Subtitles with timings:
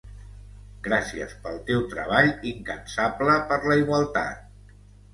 [0.87, 4.79] Gràcies pel teu treball incansable per la igualtat.